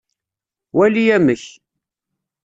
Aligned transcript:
Wali 0.77 1.03
amek. 1.15 1.43